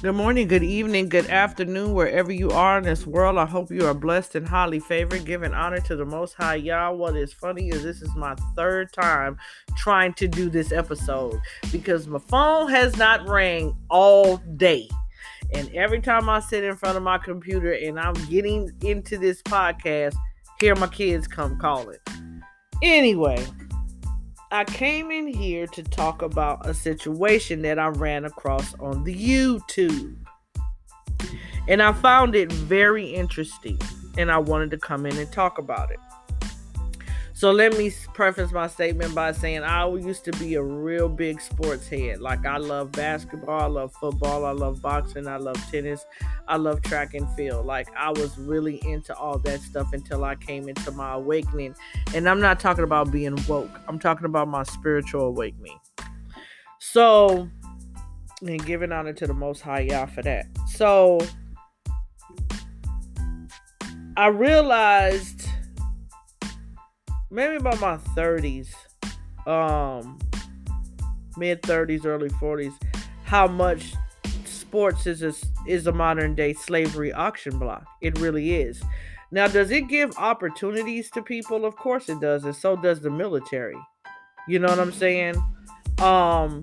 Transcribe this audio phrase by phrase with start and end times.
[0.00, 3.36] Good morning, good evening, good afternoon, wherever you are in this world.
[3.36, 6.92] I hope you are blessed and highly favored, giving honor to the Most High Yah.
[6.92, 9.36] What is funny is this is my third time
[9.76, 11.40] trying to do this episode
[11.72, 14.88] because my phone has not rang all day.
[15.52, 19.42] And every time I sit in front of my computer and I'm getting into this
[19.42, 20.14] podcast,
[20.60, 21.98] here my kids come calling.
[22.84, 23.44] Anyway,
[24.50, 29.14] I came in here to talk about a situation that I ran across on the
[29.14, 30.16] YouTube.
[31.66, 33.78] And I found it very interesting
[34.16, 35.98] and I wanted to come in and talk about it.
[37.38, 41.40] So let me preface my statement by saying I used to be a real big
[41.40, 42.20] sports head.
[42.20, 46.04] Like I love basketball, I love football, I love boxing, I love tennis,
[46.48, 47.64] I love track and field.
[47.64, 51.76] Like I was really into all that stuff until I came into my awakening.
[52.12, 53.70] And I'm not talking about being woke.
[53.86, 55.78] I'm talking about my spiritual awakening.
[56.80, 57.48] So
[58.42, 60.46] and giving honor to the most high Yah for that.
[60.66, 61.20] So
[64.16, 65.48] I realized
[67.30, 68.68] maybe about my 30s,
[69.46, 70.18] um,
[71.36, 72.74] mid 30s, early 40s,
[73.24, 73.94] how much
[74.44, 75.34] sports is a,
[75.66, 77.86] is a modern day slavery auction block.
[78.00, 78.82] It really is.
[79.30, 81.64] Now, does it give opportunities to people?
[81.64, 83.76] Of course it does, and so does the military.
[84.46, 85.34] You know what I'm saying?
[85.98, 86.62] Um,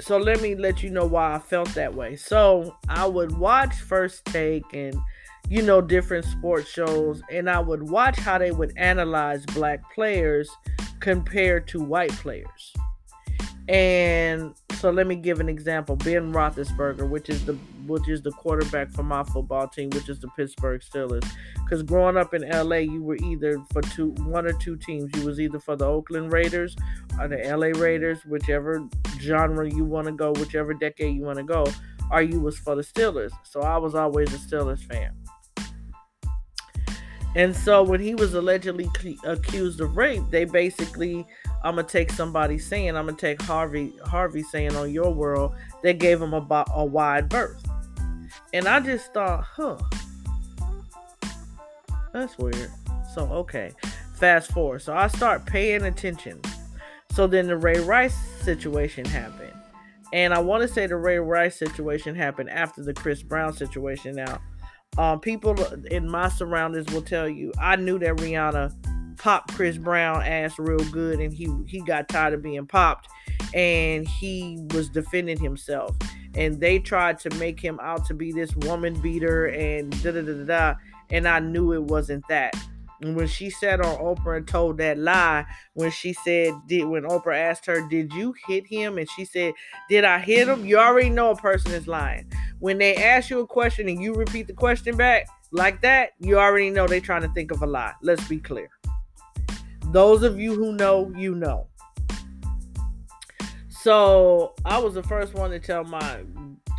[0.00, 2.16] so let me let you know why I felt that way.
[2.16, 4.94] So I would watch First Take and
[5.48, 10.50] you know, different sports shows, and I would watch how they would analyze black players
[11.00, 12.72] compared to white players.
[13.68, 15.96] And so let me give an example.
[15.96, 17.54] Ben Roethlisberger, which is the
[17.86, 21.26] which is the quarterback for my football team, which is the Pittsburgh Steelers.
[21.62, 25.10] Because growing up in LA, you were either for two one or two teams.
[25.16, 26.76] You was either for the Oakland Raiders
[27.18, 28.86] or the LA Raiders, whichever
[29.18, 31.64] genre you want to go, whichever decade you want to go,
[32.10, 33.32] or you was for the Steelers.
[33.44, 35.12] So I was always a Steelers fan.
[37.36, 38.88] And so when he was allegedly
[39.24, 41.26] accused of rape, they basically,
[41.64, 45.94] I'm gonna take somebody saying, I'm gonna take Harvey Harvey saying on your world, they
[45.94, 47.64] gave him a, a wide berth.
[48.52, 49.78] And I just thought, huh,
[52.12, 52.70] that's weird.
[53.12, 53.72] So okay,
[54.14, 54.82] fast forward.
[54.82, 56.40] So I start paying attention.
[57.10, 59.52] So then the Ray Rice situation happened.
[60.12, 64.14] And I want to say the Ray Rice situation happened after the Chris Brown situation
[64.14, 64.40] now
[64.98, 70.22] um, people in my surroundings will tell you I knew that Rihanna popped Chris Brown
[70.22, 73.08] ass real good, and he he got tired of being popped,
[73.52, 75.96] and he was defending himself,
[76.34, 80.22] and they tried to make him out to be this woman beater and da da
[80.22, 80.74] da da,
[81.10, 82.54] and I knew it wasn't that.
[83.00, 85.44] And when she sat on Oprah and told that lie,
[85.74, 89.54] when she said, "Did when Oprah asked her, did you hit him?" and she said,
[89.88, 92.30] "Did I hit him?" You already know a person is lying
[92.64, 96.38] when they ask you a question and you repeat the question back like that, you
[96.38, 97.92] already know they're trying to think of a lie.
[98.02, 98.70] Let's be clear.
[99.92, 101.68] Those of you who know, you know.
[103.68, 106.22] So I was the first one to tell my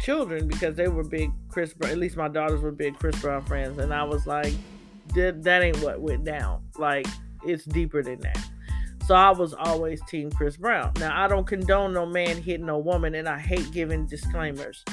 [0.01, 3.77] children because they were big Chris at least my daughters were big Chris Brown friends,
[3.77, 4.53] and I was like,
[5.13, 6.63] that, that ain't what went down.
[6.77, 7.07] Like,
[7.45, 8.43] it's deeper than that.
[9.05, 10.91] So I was always team Chris Brown.
[10.99, 14.83] Now I don't condone no man hitting no woman, and I hate giving disclaimers.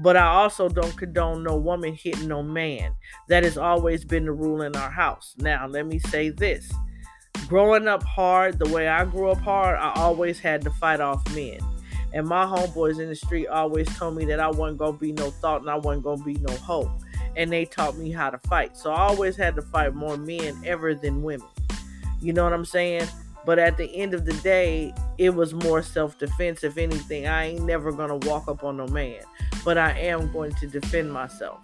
[0.00, 2.96] But I also don't condone no woman hitting no man.
[3.28, 5.36] That has always been the rule in our house.
[5.38, 6.68] Now let me say this.
[7.46, 11.22] Growing up hard, the way I grew up hard, I always had to fight off
[11.32, 11.60] men.
[12.12, 15.30] And my homeboys in the street always told me that I wasn't gonna be no
[15.30, 16.90] thought and I wasn't gonna be no hope.
[17.36, 18.76] And they taught me how to fight.
[18.76, 21.46] So I always had to fight more men ever than women.
[22.20, 23.06] You know what I'm saying?
[23.46, 26.62] But at the end of the day, it was more self defense.
[26.62, 29.20] If anything, I ain't never gonna walk up on no man,
[29.64, 31.60] but I am going to defend myself.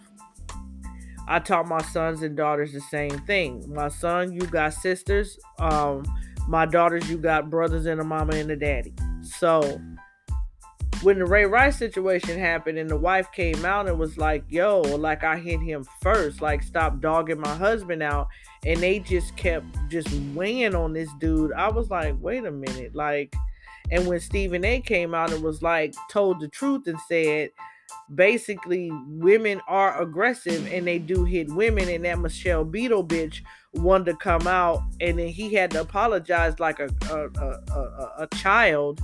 [1.29, 3.65] I taught my sons and daughters the same thing.
[3.73, 5.39] My son, you got sisters.
[5.59, 6.05] Um,
[6.49, 8.95] my daughters, you got brothers and a mama and a daddy.
[9.23, 9.81] So
[11.03, 14.81] when the Ray Rice situation happened and the wife came out and was like, yo,
[14.81, 18.29] like I hit him first, like stop dogging my husband out.
[18.65, 21.53] And they just kept just weighing on this dude.
[21.53, 22.95] I was like, wait a minute.
[22.95, 23.35] Like,
[23.91, 27.51] and when Stephen A came out and was like, told the truth and said,
[28.15, 31.89] basically, women are aggressive and they do hit women.
[31.89, 33.43] And that Michelle Beadle bitch
[33.75, 38.13] wanted to come out and then he had to apologize like a, a, a, a,
[38.21, 39.01] a child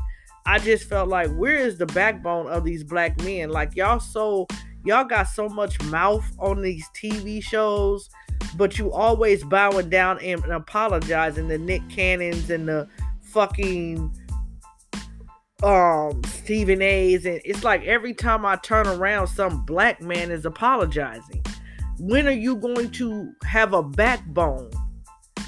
[0.47, 3.51] I just felt like where is the backbone of these black men?
[3.51, 4.47] Like y'all so
[4.85, 8.11] y'all got so much mouth on these TV shows,
[8.57, 11.49] but you always bowing down and, apologizing.
[11.49, 12.89] The Nick Cannons and the
[13.21, 14.17] fucking
[15.63, 20.45] um Stephen A's and it's like every time I turn around some black man is
[20.45, 21.43] apologizing.
[21.99, 24.71] When are you going to have a backbone?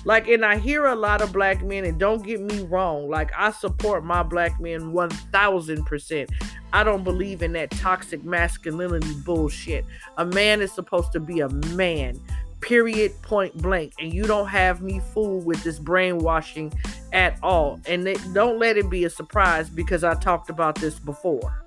[0.05, 3.31] Like and I hear a lot of black men and don't get me wrong, like
[3.37, 6.31] I support my black men 1000%.
[6.73, 9.85] I don't believe in that toxic masculinity bullshit.
[10.19, 12.21] A man is supposed to be a man
[12.65, 16.73] period point blank and you don't have me fooled with this brainwashing
[17.12, 20.99] at all and they, don't let it be a surprise because i talked about this
[20.99, 21.62] before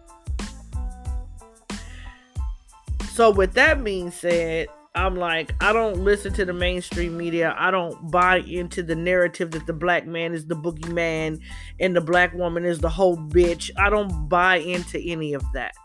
[3.12, 4.68] so with that being said
[5.06, 9.52] i'm like i don't listen to the mainstream media i don't buy into the narrative
[9.52, 11.40] that the black man is the boogeyman
[11.80, 15.76] and the black woman is the whole bitch i don't buy into any of that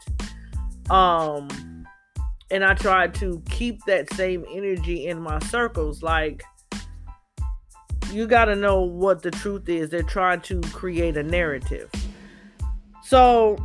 [0.90, 1.48] um
[2.52, 6.02] and I try to keep that same energy in my circles.
[6.02, 6.44] Like,
[8.10, 9.88] you got to know what the truth is.
[9.88, 11.90] They're trying to create a narrative.
[13.02, 13.56] So,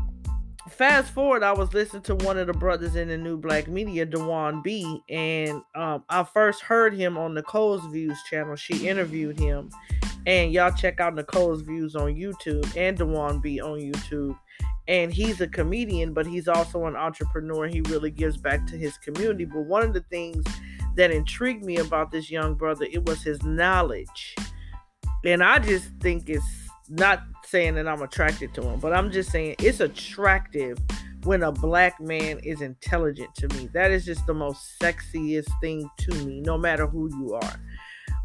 [0.77, 4.05] fast forward, I was listening to one of the brothers in the new black media,
[4.05, 8.55] Dwann B, and um, I first heard him on Nicole's Views channel.
[8.55, 9.69] She interviewed him,
[10.25, 14.37] and y'all check out Nicole's Views on YouTube and Dwann B on YouTube
[14.87, 17.67] and he's a comedian, but he's also an entrepreneur.
[17.67, 19.45] He really gives back to his community.
[19.45, 20.43] But one of the things
[20.95, 24.35] that intrigued me about this young brother, it was his knowledge.
[25.25, 26.45] And I just think it's
[26.89, 30.77] not saying that I'm attracted to him, but I'm just saying it's attractive
[31.23, 33.69] when a black man is intelligent to me.
[33.73, 37.59] That is just the most sexiest thing to me, no matter who you are.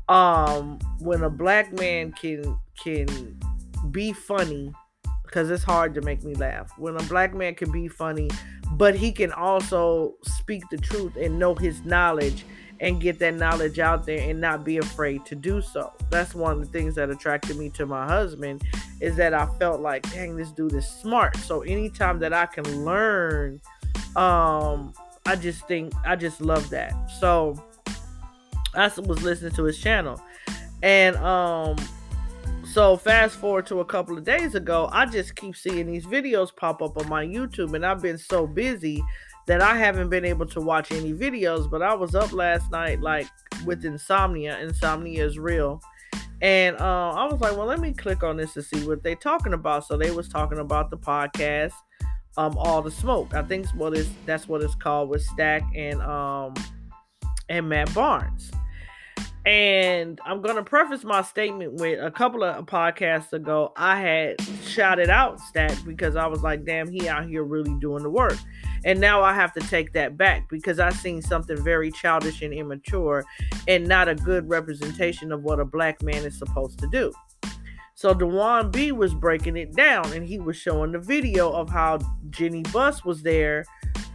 [0.09, 3.39] Um, when a black man can can
[3.91, 4.73] be funny
[5.25, 6.71] because it's hard to make me laugh.
[6.77, 8.31] When a black man can be funny,
[8.73, 12.45] but he can also speak the truth and know his knowledge
[12.83, 15.93] and get that knowledge out there and not be afraid to do so.
[16.11, 18.63] That's one of the things that attracted me to my husband
[19.01, 21.37] is that I felt like, dang, this dude is smart.
[21.39, 23.61] So anytime that I can learn,
[24.17, 24.93] um,
[25.25, 26.93] I just think I just love that.
[27.21, 27.65] So
[28.75, 30.21] I was listening to his channel.
[30.83, 31.77] And um
[32.65, 36.55] so fast forward to a couple of days ago, I just keep seeing these videos
[36.55, 39.03] pop up on my YouTube, and I've been so busy
[39.47, 41.71] that I haven't been able to watch any videos.
[41.71, 43.27] But I was up last night, like
[43.65, 44.59] with insomnia.
[44.61, 45.81] Insomnia is real,
[46.41, 49.15] and uh, I was like, well, let me click on this to see what they're
[49.15, 49.87] talking about.
[49.87, 51.75] So they was talking about the podcast,
[52.37, 53.35] um, all the smoke.
[53.35, 56.55] I think what is that's what it's called with Stack and um
[57.49, 58.51] and Matt Barnes.
[59.45, 65.11] And I'm to preface my statement with a couple of podcasts ago, I had shouted
[65.11, 68.37] out Stack because I was like, damn, he out here really doing the work.
[68.85, 72.53] And now I have to take that back because I seen something very childish and
[72.53, 73.25] immature
[73.69, 77.13] and not a good representation of what a black man is supposed to do.
[77.95, 81.99] So Dwann B was breaking it down and he was showing the video of how
[82.31, 83.65] Jeanie Buss was there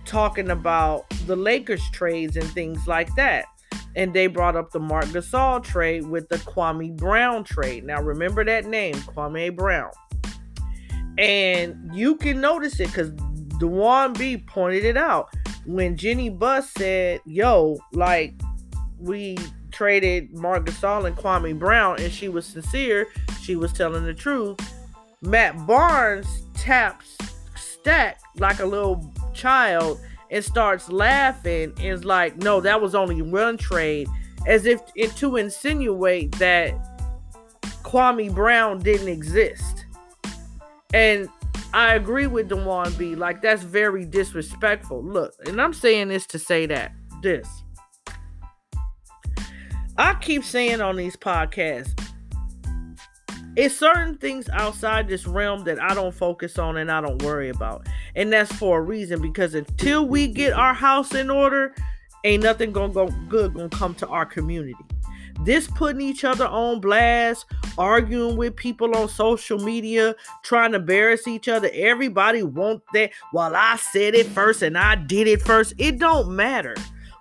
[0.03, 3.45] talking about the Lakers trades and things like that
[3.97, 7.83] and they brought up the Marc Gasol trade with the Kwame Brown trade.
[7.83, 9.91] Now remember that name, Kwame Brown.
[11.17, 13.11] And you can notice it because
[13.59, 15.33] Dwann B pointed it out.
[15.65, 18.33] When Jeanie Buss said, yo, like
[18.99, 19.37] we
[19.71, 23.07] traded Marc Gasol and Kwame Brown, and she was sincere,
[23.41, 24.59] she was telling the truth.
[25.21, 27.17] Matt Barnes taps
[27.55, 29.99] Stack like a little child
[30.29, 34.07] and starts laughing and is like, no, that was only one trade,
[34.45, 36.73] as if it to insinuate that
[37.83, 39.85] Kwame Brown didn't exist.
[40.93, 41.29] And
[41.73, 43.15] I agree with Dwann B.
[43.15, 45.03] Like, that's very disrespectful.
[45.03, 47.47] Look, and I'm saying this to say that this.
[49.97, 51.99] I keep saying on these podcasts,
[53.55, 57.49] it's certain things outside this realm that I don't focus on and I don't worry
[57.49, 57.87] about.
[58.15, 61.73] And that's for a reason because until we get our house in order,
[62.23, 64.75] ain't nothing gonna go good gonna come to our community.
[65.43, 67.45] This putting each other on blast,
[67.77, 71.69] arguing with people on social media, trying to embarrass each other.
[71.73, 73.11] Everybody want that.
[73.33, 75.73] Well, I said it first and I did it first.
[75.77, 76.75] It don't matter.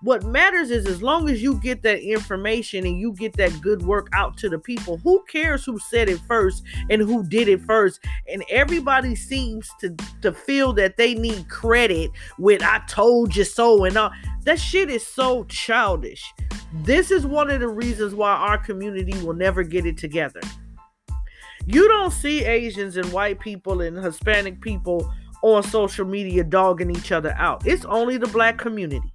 [0.07, 3.83] What matters is as long as you get that information and you get that good
[3.83, 7.61] work out to the people, who cares who said it first and who did it
[7.61, 7.99] first?
[8.33, 13.83] And everybody seems to, to feel that they need credit with I told you so
[13.83, 14.13] and all.
[14.45, 16.25] That shit is so childish.
[16.85, 20.41] This is one of the reasons why our community will never get it together.
[21.67, 27.11] You don't see Asians and white people and Hispanic people on social media dogging each
[27.11, 27.67] other out.
[27.67, 29.13] It's only the black community.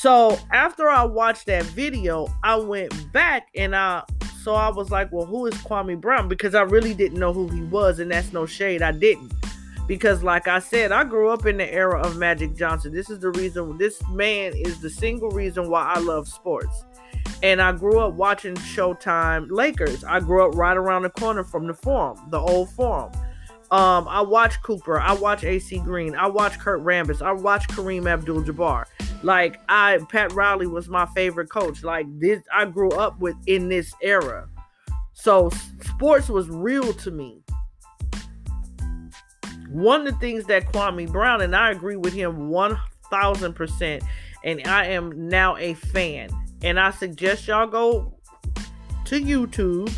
[0.00, 4.02] So after I watched that video, I went back and I
[4.42, 6.26] so I was like, well, who is Kwame Brown?
[6.26, 8.80] Because I really didn't know who he was, and that's no shade.
[8.80, 9.30] I didn't.
[9.86, 12.94] Because, like I said, I grew up in the era of Magic Johnson.
[12.94, 16.86] This is the reason, this man is the single reason why I love sports.
[17.42, 20.02] And I grew up watching Showtime Lakers.
[20.02, 23.12] I grew up right around the corner from the Forum, the old Forum.
[23.70, 25.00] Um, I watch Cooper.
[25.00, 26.16] I watch AC Green.
[26.16, 27.22] I watch Kurt Rambis.
[27.22, 28.86] I watch Kareem Abdul-Jabbar.
[29.22, 31.84] Like I, Pat Riley was my favorite coach.
[31.84, 34.48] Like this, I grew up with in this era.
[35.12, 35.50] So
[35.82, 37.42] sports was real to me.
[39.68, 42.76] One of the things that Kwame Brown and I agree with him one
[43.08, 44.02] thousand percent,
[44.42, 46.30] and I am now a fan.
[46.62, 48.14] And I suggest y'all go
[49.04, 49.92] to YouTube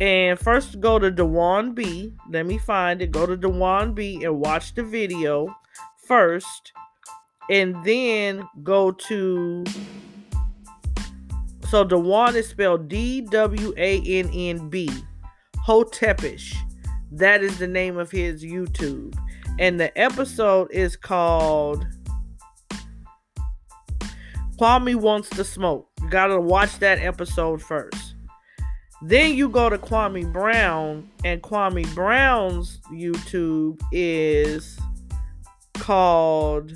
[0.00, 2.12] and first go to Dwann B.
[2.30, 3.10] Let me find it.
[3.10, 5.54] Go to Dwann B and watch the video
[6.06, 6.72] first.
[7.48, 9.64] And then go to
[11.68, 14.90] so Dwann is spelled D W A N N B.
[15.66, 16.54] Hotepish.
[17.12, 19.16] That is the name of his YouTube.
[19.58, 21.86] And the episode is called
[24.58, 25.88] Kwame Wants to Smoke.
[26.02, 28.15] You gotta watch that episode first.
[29.02, 34.78] Then you go to Kwame Brown, and Kwame Brown's YouTube is
[35.74, 36.72] called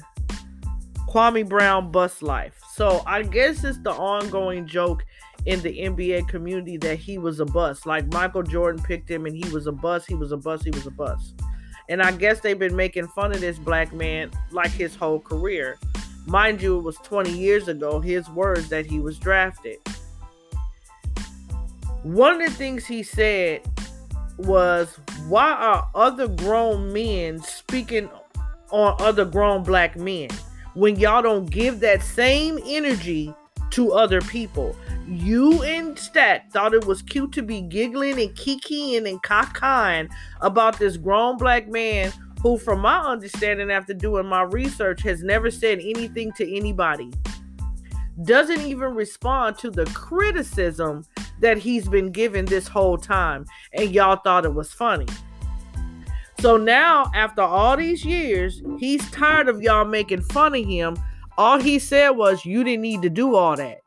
[1.08, 2.60] Kwame Brown Bust Life.
[2.74, 5.04] So I guess it's the ongoing joke
[5.46, 7.86] in the NBA community that he was a bus.
[7.86, 10.70] Like Michael Jordan picked him and he was a bus, he was a bus, he
[10.70, 11.34] was a bus.
[11.88, 15.78] And I guess they've been making fun of this black man like his whole career.
[16.26, 19.78] Mind you, it was 20 years ago, his words that he was drafted.
[22.02, 23.60] One of the things he said
[24.38, 28.08] was, Why are other grown men speaking
[28.70, 30.30] on other grown black men
[30.72, 33.34] when y'all don't give that same energy
[33.72, 34.74] to other people?
[35.06, 40.08] You and Stat thought it was cute to be giggling and kikiing and cacaing
[40.40, 45.50] about this grown black man who, from my understanding after doing my research, has never
[45.50, 47.10] said anything to anybody.
[48.24, 51.04] Doesn't even respond to the criticism
[51.40, 55.06] that he's been given this whole time, and y'all thought it was funny.
[56.40, 60.96] So now, after all these years, he's tired of y'all making fun of him.
[61.36, 63.80] All he said was, You didn't need to do all that.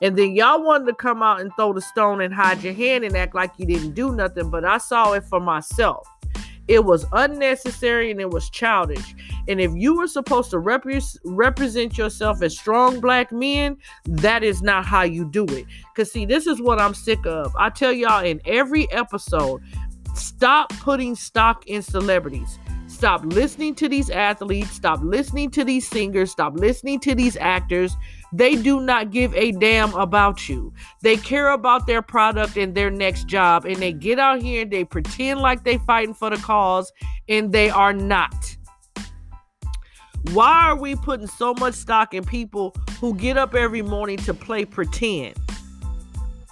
[0.00, 3.04] And then y'all wanted to come out and throw the stone and hide your hand
[3.04, 6.08] and act like you didn't do nothing, but I saw it for myself.
[6.68, 9.14] It was unnecessary and it was childish.
[9.48, 10.84] And if you were supposed to rep-
[11.24, 13.76] represent yourself as strong black men,
[14.06, 15.66] that is not how you do it.
[15.94, 17.54] Because, see, this is what I'm sick of.
[17.56, 19.62] I tell y'all in every episode
[20.14, 22.58] stop putting stock in celebrities.
[22.86, 24.70] Stop listening to these athletes.
[24.70, 26.30] Stop listening to these singers.
[26.30, 27.96] Stop listening to these actors.
[28.32, 30.72] They do not give a damn about you.
[31.02, 34.70] They care about their product and their next job, and they get out here and
[34.70, 36.90] they pretend like they fighting for the cause,
[37.28, 38.56] and they are not.
[40.32, 44.32] Why are we putting so much stock in people who get up every morning to
[44.32, 45.36] play pretend?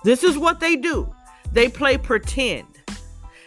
[0.03, 1.15] This is what they do.
[1.53, 2.67] They play pretend.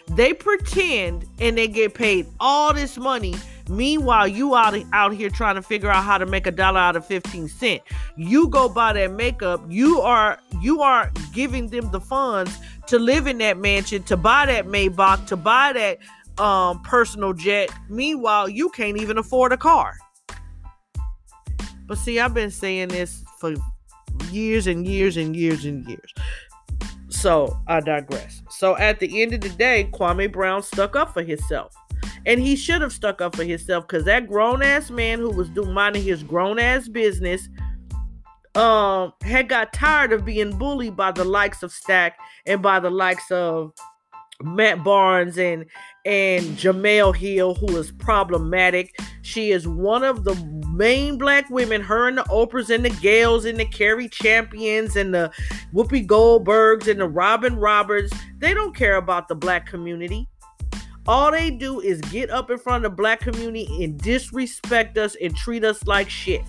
[0.08, 3.34] They pretend and they get paid all this money
[3.68, 6.96] Meanwhile, you out out here trying to figure out how to make a dollar out
[6.96, 7.82] of 15 cent.
[8.16, 9.62] You go buy that makeup.
[9.68, 12.56] You are you are giving them the funds
[12.88, 17.70] to live in that mansion, to buy that Maybach, to buy that um personal jet.
[17.88, 19.94] Meanwhile, you can't even afford a car.
[21.86, 23.54] But see, I've been saying this for
[24.30, 26.12] years and years and years and years.
[27.08, 28.42] So I digress.
[28.50, 31.74] So at the end of the day, Kwame Brown stuck up for himself.
[32.26, 35.48] And he should have stuck up for himself because that grown ass man who was
[35.50, 37.48] doing minding his grown ass business
[38.54, 42.16] um had got tired of being bullied by the likes of Stack
[42.46, 43.72] and by the likes of
[44.42, 45.66] Matt Barnes and
[46.04, 48.94] and Jemele Hill, who is problematic.
[49.22, 50.34] She is one of the
[50.68, 55.14] main black women, her and the Oprahs and the Gayles and the Cari Champions and
[55.14, 55.32] the
[55.72, 58.12] Whoopi Goldbergs and the Robin Roberts.
[58.38, 60.28] They don't care about the black community.
[61.06, 65.16] All they do is get up in front of the black community and disrespect us
[65.20, 66.44] and treat us like shit.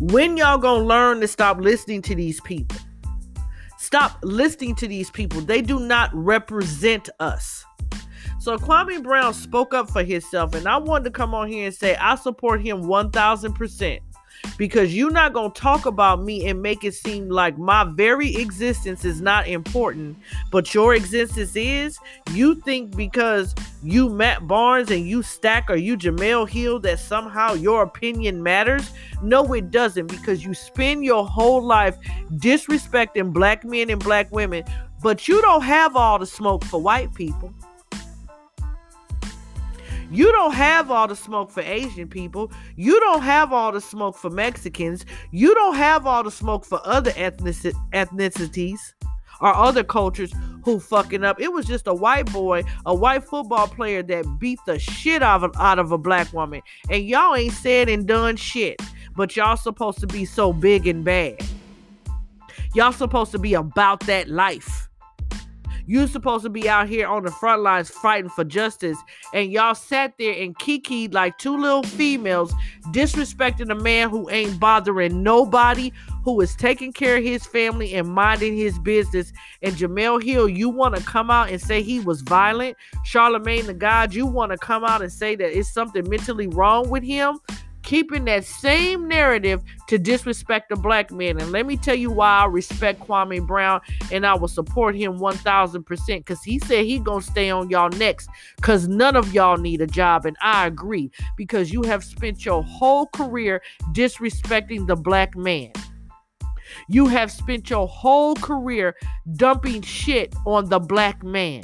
[0.00, 2.78] When y'all gonna learn to stop listening to these people?
[3.78, 5.40] Stop listening to these people.
[5.40, 7.64] They do not represent us.
[8.40, 11.74] So Kwame Brown spoke up for himself, and I wanted to come on here and
[11.74, 14.00] say I support him 1000%.
[14.56, 18.34] Because you're not going to talk about me and make it seem like my very
[18.36, 20.16] existence is not important,
[20.50, 21.98] but your existence is.
[22.32, 27.54] You think because you Matt Barnes and you Stack or you Jemele Hill that somehow
[27.54, 28.90] your opinion matters?
[29.22, 31.96] No, it doesn't because you spend your whole life
[32.34, 34.64] disrespecting black men and black women,
[35.02, 37.52] but you don't have all the smoke for white people.
[40.10, 42.50] You don't have all the smoke for Asian people.
[42.76, 45.04] You don't have all the smoke for Mexicans.
[45.30, 48.78] You don't have all the smoke for other ethnici- ethnicities
[49.40, 50.32] or other cultures
[50.64, 51.40] who fucking up.
[51.40, 55.44] It was just a white boy, a white football player that beat the shit out
[55.44, 56.62] of, out of a black woman.
[56.90, 58.80] And y'all ain't said and done shit.
[59.14, 61.36] But y'all supposed to be so big and bad.
[62.74, 64.87] Y'all supposed to be about that life.
[65.88, 68.98] You're supposed to be out here on the front lines fighting for justice,
[69.32, 72.52] and y'all sat there and kikied like two little females,
[72.88, 75.90] disrespecting a man who ain't bothering nobody,
[76.24, 79.32] who is taking care of his family and minding his business.
[79.62, 82.76] And Jemele Hill, you want to come out and say he was violent?
[83.06, 86.90] Charlemagne the God, you want to come out and say that it's something mentally wrong
[86.90, 87.38] with him?
[87.88, 91.40] Keeping that same narrative to disrespect a black man.
[91.40, 93.80] And let me tell you why I respect Kwame Brown
[94.12, 98.28] and I will support him 1000% because he said he gonna stay on y'all next
[98.56, 100.26] because none of y'all need a job.
[100.26, 105.72] And I agree because you have spent your whole career disrespecting the black man.
[106.90, 108.96] You have spent your whole career
[109.36, 111.62] dumping shit on the black man.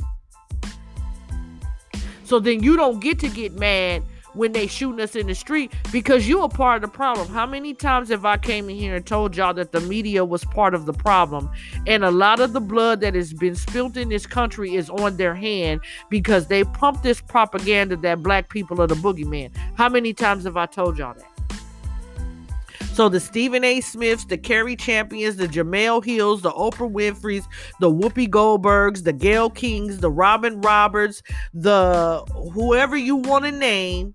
[2.25, 4.05] So then you don't get to get mad
[4.35, 7.29] when they shooting us in the street because you are part of the problem.
[7.29, 10.45] How many times have I came in here and told y'all that the media was
[10.45, 11.51] part of the problem?
[11.87, 15.17] And a lot of the blood that has been spilled in this country is on
[15.17, 19.55] their hand because they pump this propaganda that black people are the boogeyman.
[19.77, 21.35] How many times have I told y'all that?
[22.95, 23.81] So the Stephen A.
[23.81, 27.45] Smiths, the Cari Champions, the Jemele Hills, the Oprah Winfreys,
[27.81, 31.21] the Whoopi Goldbergs, the Gayle Kings, the Robin Roberts,
[31.53, 34.15] the whoever you want to name,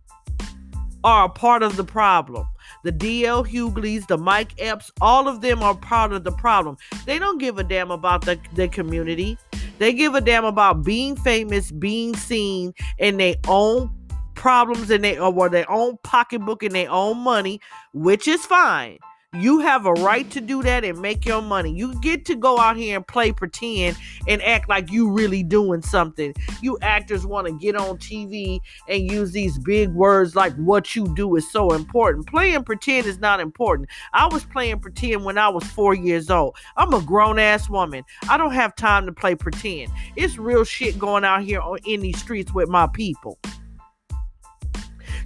[1.03, 2.47] are a part of the problem.
[2.83, 6.77] The DL Hughleys, the Mike Epps, all of them are part of the problem.
[7.05, 9.37] They don't give a damn about the, the community.
[9.77, 13.91] They give a damn about being famous, being seen, and their own
[14.35, 17.59] problems and they or their own pocketbook and their own money,
[17.93, 18.97] which is fine.
[19.37, 21.71] You have a right to do that and make your money.
[21.71, 23.95] You get to go out here and play pretend
[24.27, 26.33] and act like you really doing something.
[26.63, 31.13] You actors want to get on TV and use these big words like what you
[31.15, 32.25] do is so important.
[32.25, 33.87] Playing pretend is not important.
[34.13, 36.57] I was playing pretend when I was 4 years old.
[36.75, 38.03] I'm a grown ass woman.
[38.27, 39.91] I don't have time to play pretend.
[40.15, 43.37] It's real shit going out here in these streets with my people.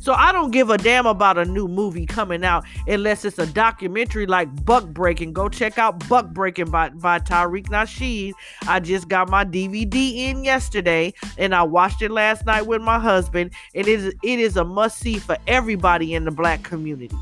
[0.04, 3.48] So I don't give a damn about a new movie coming out unless it's a
[3.48, 5.32] documentary like Buck Breaking.
[5.32, 8.34] Go check out Buck Breaking by, by Tariq Nasheed.
[8.68, 13.00] I just got my DVD in yesterday and I watched it last night with my
[13.00, 13.52] husband.
[13.74, 17.16] And it is it is a must see for everybody in the black community.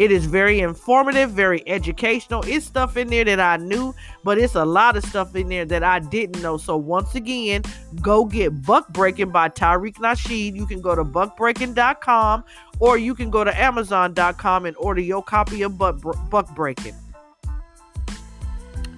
[0.00, 2.42] It is very informative, very educational.
[2.46, 5.66] It's stuff in there that I knew, but it's a lot of stuff in there
[5.66, 6.56] that I didn't know.
[6.56, 7.64] So once again,
[8.00, 10.56] go get Buck Breaking by Tariq Nasheed.
[10.56, 12.44] You can go to buckbreaking.com
[12.78, 16.94] or you can go to amazon.com and order your copy of Buck Breaking.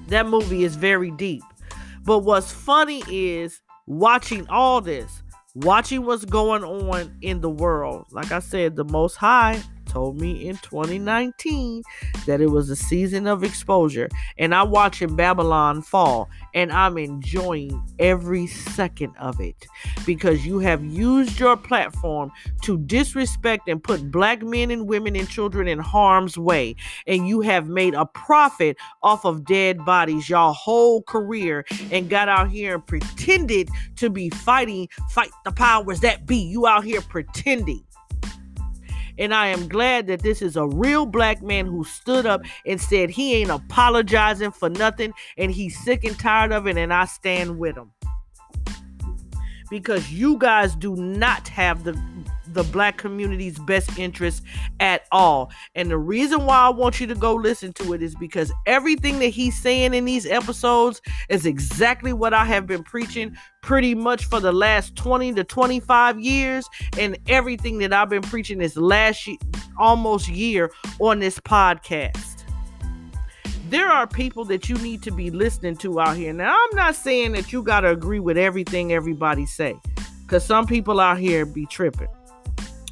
[0.06, 1.42] That movie is very deep.
[2.04, 5.24] But what's funny is watching all this,
[5.56, 8.06] watching what's going on in the world.
[8.12, 9.60] Like I said, the most high
[9.92, 11.82] told me in 2019
[12.26, 14.08] that it was a season of exposure.
[14.38, 19.66] And I'm watching Babylon fall and I'm enjoying every second of it
[20.06, 25.28] because you have used your platform to disrespect and put black men and women and
[25.28, 26.74] children in harm's way.
[27.06, 32.28] And you have made a profit off of dead bodies your whole career and got
[32.28, 36.36] out here and pretended to be fighting, fight the powers that be.
[36.36, 37.84] You out here pretending.
[39.18, 42.80] And I am glad that this is a real black man who stood up and
[42.80, 47.04] said he ain't apologizing for nothing and he's sick and tired of it, and I
[47.04, 47.90] stand with him.
[49.70, 51.98] Because you guys do not have the
[52.52, 54.42] the black community's best interest
[54.80, 55.50] at all.
[55.74, 59.18] And the reason why I want you to go listen to it is because everything
[59.20, 64.24] that he's saying in these episodes is exactly what I have been preaching pretty much
[64.24, 69.26] for the last 20 to 25 years and everything that I've been preaching this last
[69.26, 69.36] year,
[69.78, 72.32] almost year on this podcast
[73.72, 76.30] there are people that you need to be listening to out here.
[76.34, 79.74] Now, I'm not saying that you got to agree with everything everybody say,
[80.20, 82.08] because some people out here be tripping.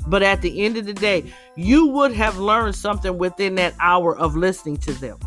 [0.06, 4.16] But at the end of the day, you would have learned something within that hour
[4.16, 5.18] of listening to them.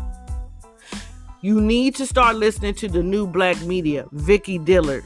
[1.40, 5.04] You need to start listening to the new black media, Vicky Dillard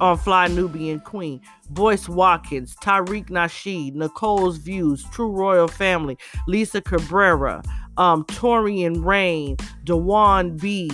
[0.00, 1.40] on Fly Nubian Queen,
[1.70, 7.62] Boyce Watkins, Tariq Nasheed, Nicole's Views, True Royal Family, Lisa Cabrera,
[7.96, 10.90] um, Torian Rain, Dwann B,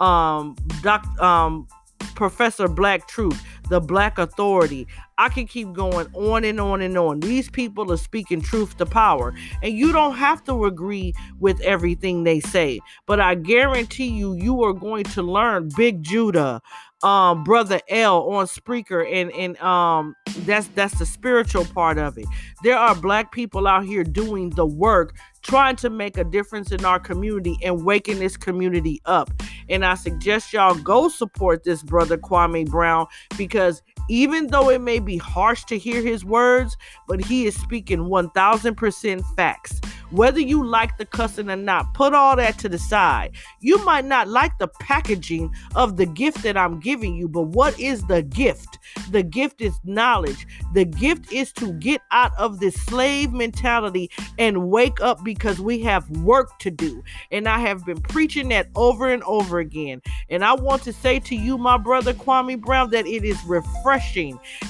[0.00, 1.66] um, Doc, um,
[2.14, 4.86] Professor Black Truth, the Black Authority.
[5.18, 7.20] I can keep going on and on and on.
[7.20, 12.24] These people are speaking truth to power, and you don't have to agree with everything
[12.24, 12.80] they say.
[13.06, 16.60] But I guarantee you, you are going to learn Big Judah,
[17.02, 22.26] um brother L on Spreaker and and um that's that's the spiritual part of it.
[22.62, 26.84] There are black people out here doing the work trying to make a difference in
[26.84, 29.30] our community and waking this community up.
[29.68, 34.98] And I suggest y'all go support this brother Kwame Brown because even though it may
[34.98, 36.76] be harsh to hear his words,
[37.08, 39.80] but he is speaking 1000% facts.
[40.10, 43.32] Whether you like the cussing or not, put all that to the side.
[43.60, 47.78] You might not like the packaging of the gift that I'm giving you, but what
[47.80, 48.78] is the gift?
[49.10, 50.46] The gift is knowledge.
[50.74, 55.80] The gift is to get out of this slave mentality and wake up because we
[55.80, 57.02] have work to do.
[57.32, 60.02] And I have been preaching that over and over again.
[60.30, 63.95] And I want to say to you, my brother Kwame Brown, that it is refreshing.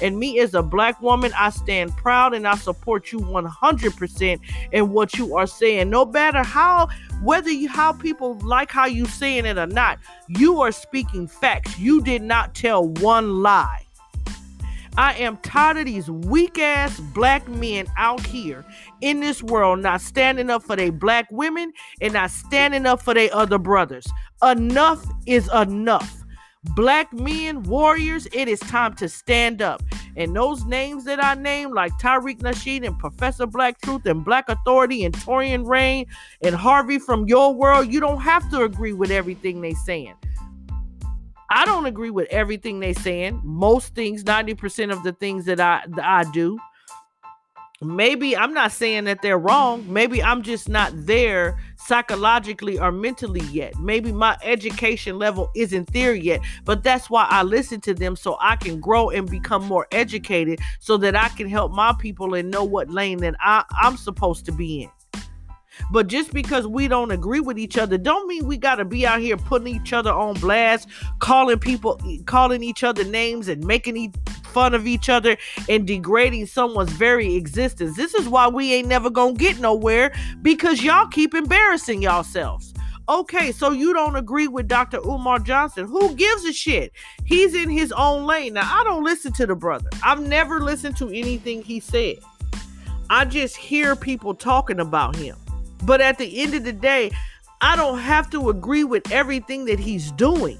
[0.02, 4.40] And me as a black woman, I stand proud and I support you 100%
[4.72, 5.90] in what you are saying.
[5.90, 6.88] No matter how,
[7.22, 11.78] whether you how people like how you saying it or not, you are speaking facts.
[11.78, 13.86] You did not tell one lie.
[14.98, 18.64] I am tired of these weak ass black men out here
[19.02, 23.12] in this world not standing up for their black women and not standing up for
[23.12, 24.06] their other brothers.
[24.42, 26.24] Enough is enough.
[26.74, 29.82] Black men, warriors, it is time to stand up.
[30.16, 34.48] And those names that I named, like Tariq Nasheed and Professor Black Truth and Black
[34.48, 36.06] Authority and Torian Rain
[36.42, 40.14] and Harvey from your world, you don't have to agree with everything they saying.
[41.50, 43.40] I don't agree with everything they saying.
[43.44, 46.58] Most things, 90% of the things that I that I do
[47.82, 49.84] maybe I'm not saying that they're wrong.
[49.92, 53.78] Maybe I'm just not there psychologically or mentally yet.
[53.78, 56.40] Maybe my education level isn't there yet.
[56.64, 60.60] But that's why I listen to them so I can grow and become more educated
[60.80, 64.46] so that I can help my people and know what lane that I, I'm supposed
[64.46, 64.90] to be in.
[65.90, 69.06] But just because we don't agree with each other, don't mean we got to be
[69.06, 74.12] out here putting each other on blast, calling people, calling each other names, and making
[74.44, 75.36] fun of each other
[75.68, 77.96] and degrading someone's very existence.
[77.96, 82.72] This is why we ain't never gonna get nowhere because y'all keep embarrassing yourselves.
[83.08, 84.98] Okay, so you don't agree with Dr.
[84.98, 85.86] Umar Johnson.
[85.86, 86.92] Who gives a shit?
[87.24, 88.54] He's in his own lane.
[88.54, 89.88] Now, I don't listen to the brother.
[90.02, 92.16] I've never listened to anything he said.
[93.08, 95.36] I just hear people talking about him.
[95.86, 97.12] But at the end of the day,
[97.60, 100.58] I don't have to agree with everything that he's doing.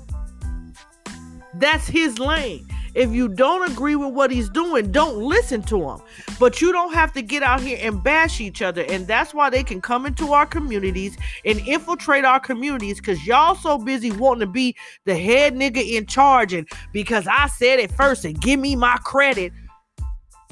[1.54, 2.66] That's his lane.
[2.94, 5.98] If you don't agree with what he's doing, don't listen to him.
[6.40, 8.86] But you don't have to get out here and bash each other.
[8.88, 13.54] And that's why they can come into our communities and infiltrate our communities because y'all
[13.54, 16.54] so busy wanting to be the head nigga in charge.
[16.54, 19.52] And because I said it first and give me my credit.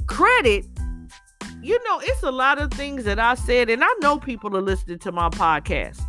[0.07, 0.67] Credit
[1.64, 4.61] you know, it's a lot of things that I said, and I know people are
[4.61, 6.03] listening to my podcast,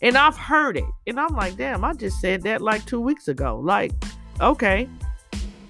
[0.00, 3.28] and I've heard it, and I'm like, damn, I just said that like two weeks
[3.28, 3.60] ago.
[3.62, 3.92] Like,
[4.40, 4.88] okay,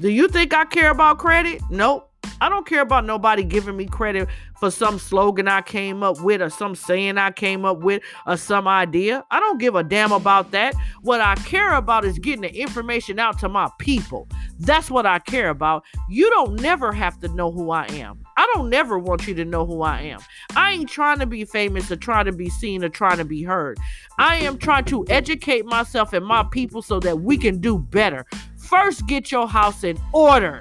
[0.00, 1.60] do you think I care about credit?
[1.70, 2.11] Nope.
[2.42, 4.28] I don't care about nobody giving me credit
[4.58, 8.36] for some slogan I came up with or some saying I came up with or
[8.36, 9.24] some idea.
[9.30, 10.74] I don't give a damn about that.
[11.02, 14.26] What I care about is getting the information out to my people.
[14.58, 15.84] That's what I care about.
[16.08, 18.18] You don't never have to know who I am.
[18.36, 20.18] I don't never want you to know who I am.
[20.56, 23.44] I ain't trying to be famous or trying to be seen or trying to be
[23.44, 23.78] heard.
[24.18, 28.26] I am trying to educate myself and my people so that we can do better.
[28.56, 30.60] First, get your house in order.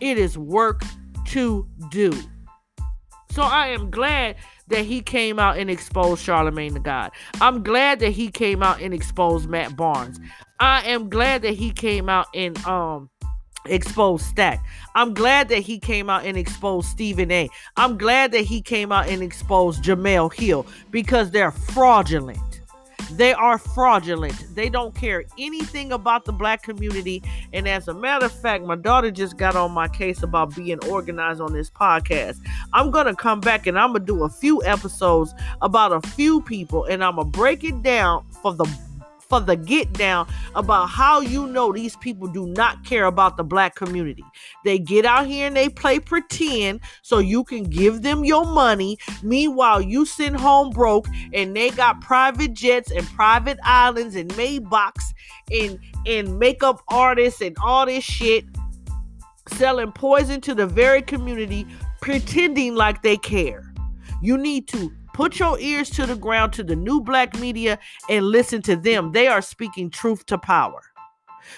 [0.00, 0.82] It is work
[1.26, 2.12] to do.
[3.30, 4.36] So I am glad
[4.68, 7.12] that he came out and exposed Charlemagne the God.
[7.40, 10.18] I'm glad that he came out and exposed Matt Barnes.
[10.58, 13.08] I am glad that he came out and um
[13.66, 14.64] exposed Stack.
[14.94, 17.48] I'm glad that he came out and exposed Stephen A.
[17.76, 22.49] I'm glad that he came out and exposed Jemele Hill because they're fraudulent.
[23.16, 24.54] They are fraudulent.
[24.54, 27.22] They don't care anything about the black community.
[27.52, 30.78] And as a matter of fact, my daughter just got on my case about being
[30.88, 32.38] organized on this podcast.
[32.72, 36.06] I'm going to come back and I'm going to do a few episodes about a
[36.10, 38.64] few people and I'm going to break it down for the
[39.30, 43.44] for the get down about how you know these people do not care about the
[43.44, 44.24] black community.
[44.64, 48.98] They get out here and they play pretend so you can give them your money.
[49.22, 55.04] Meanwhile, you send home broke and they got private jets and private islands and Maybachs
[55.50, 58.44] and and makeup artists and all this shit
[59.48, 61.66] selling poison to the very community
[62.00, 63.72] pretending like they care.
[64.22, 67.78] You need to put your ears to the ground to the new black media
[68.08, 69.12] and listen to them.
[69.12, 70.80] They are speaking truth to power.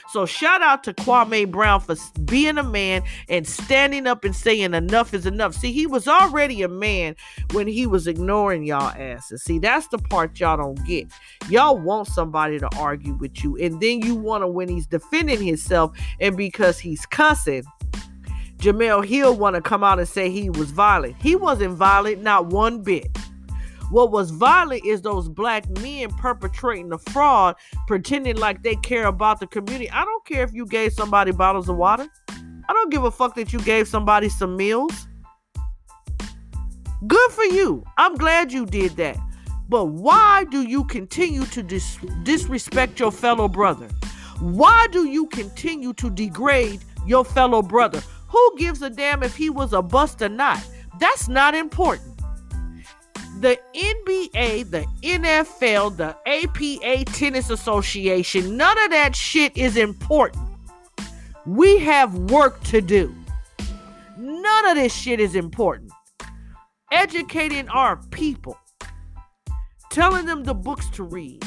[0.09, 1.95] So shout out to Kwame Brown for
[2.25, 5.55] being a man and standing up and saying enough is enough.
[5.55, 7.15] See, he was already a man
[7.53, 9.45] when he was ignoring y'all asses.
[9.45, 11.07] See, that's the part y'all don't get.
[11.49, 15.41] Y'all want somebody to argue with you, and then you want to when he's defending
[15.41, 17.63] himself, and because he's cussing,
[18.57, 21.15] Jemele Hill want to come out and say he was violent.
[21.21, 23.17] He wasn't violent, not one bit.
[23.93, 29.39] What was violent is those black men perpetrating the fraud, pretending like they care about
[29.39, 29.91] the community.
[29.91, 32.09] I don't care if you gave somebody bottles of water.
[32.31, 35.09] I don't give a fuck that you gave somebody some meals.
[37.07, 37.85] Good for you.
[37.99, 39.19] I'm glad you did that.
[39.69, 43.89] But why do you continue to dis- disrespect your fellow brother?
[44.41, 48.03] Why do you continue to degrade your fellow brother?
[48.29, 50.67] Who gives a damn if he was a bust or not?
[50.99, 52.12] That's not important.
[53.43, 60.49] The NBA, the NFL, the APA Tennis Association, none of that shit is important.
[61.45, 63.13] We have work to do.
[64.17, 65.91] None of this shit is important.
[66.93, 68.57] Educating our people,
[69.91, 71.43] telling them the books to read,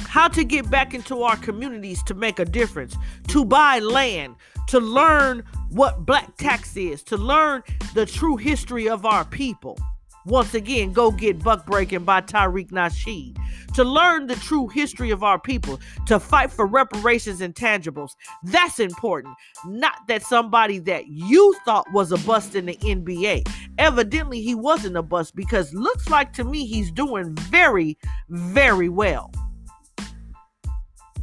[0.00, 2.94] how to get back into our communities to make a difference,
[3.28, 7.62] to buy land, to learn what black tax is, to learn
[7.94, 9.78] the true history of our people.
[10.28, 13.38] Once again, go get Buck Breaking by Tariq Nasheed.
[13.74, 18.10] To learn the true history of our people, to fight for reparations and tangibles.
[18.42, 19.34] That's important.
[19.66, 23.50] Not that somebody that you thought was a bust in the NBA.
[23.78, 27.96] Evidently, he wasn't a bust because looks like to me he's doing very,
[28.28, 29.32] very well.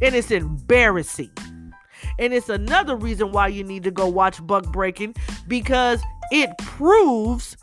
[0.02, 1.30] And it's embarrassing.
[2.18, 5.14] And it's another reason why you need to go watch Buck Breaking
[5.46, 7.56] because it proves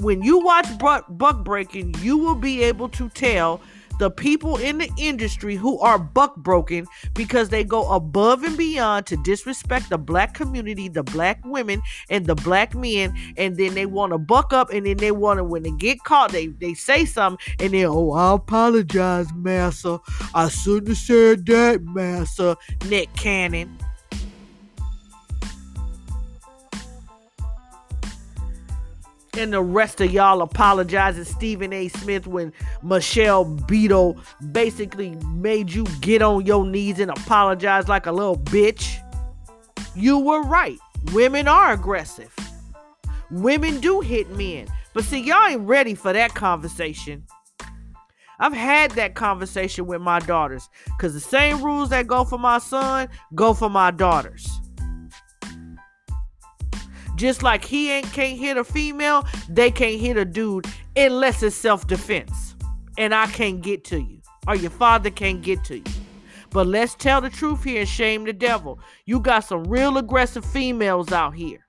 [0.00, 3.60] when you watch Buck, Breaking, you will be able to tell
[3.98, 9.04] the people in the industry who are buck broken because they go above and beyond
[9.06, 13.84] to disrespect the black community, the black women, and the black men, and then they
[13.84, 16.72] want to buck up, and then they want to when they get caught, they they
[16.72, 20.00] say something, and then oh I apologize, massa,
[20.34, 22.56] I shouldn't have said that, massa,
[22.88, 23.76] Nick Cannon.
[29.36, 31.88] And the rest of y'all apologizing Stephen A.
[31.88, 34.18] Smith when Michelle Beadle
[34.52, 38.96] basically made you get on your knees and apologize like a little bitch.
[39.94, 40.78] You were right.
[41.12, 42.34] Women are aggressive.
[43.30, 44.66] Women do hit men.
[44.92, 47.24] But see, y'all ain't ready for that conversation.
[48.40, 52.58] I've had that conversation with my daughters because the same rules that go for my
[52.58, 54.48] son go for my daughters.
[57.20, 60.64] Just like he ain't can't hit a female, they can't hit a dude
[60.96, 62.56] unless it's self-defense.
[62.96, 64.22] And I can't get to you.
[64.48, 65.84] Or your father can't get to you.
[66.48, 68.80] But let's tell the truth here and shame the devil.
[69.04, 71.66] You got some real aggressive females out here.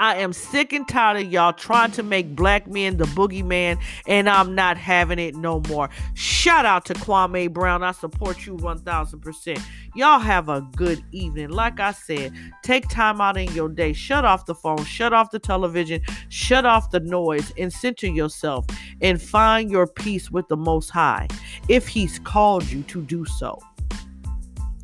[0.00, 4.28] I am sick and tired of y'all trying to make black men the boogeyman, and
[4.28, 5.88] I'm not having it no more.
[6.14, 7.82] Shout out to Kwame Brown.
[7.82, 9.62] I support you 1000%.
[9.94, 11.50] Y'all have a good evening.
[11.50, 13.92] Like I said, take time out in your day.
[13.92, 18.66] Shut off the phone, shut off the television, shut off the noise, and center yourself
[19.00, 21.28] and find your peace with the Most High
[21.68, 23.60] if He's called you to do so.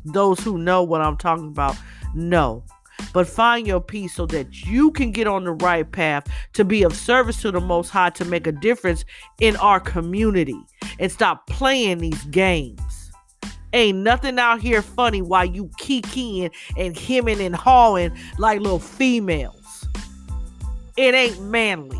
[0.05, 1.77] Those who know what I'm talking about
[2.15, 2.63] know
[3.13, 6.83] but find your peace so that you can get on the right path to be
[6.83, 9.05] of service to the Most High to make a difference
[9.39, 10.59] in our community
[10.99, 13.00] and stop playing these games.
[13.73, 19.87] Ain't nothing out here funny while you kikiing and hemming and hawing like little females.
[20.97, 21.99] It ain't manly.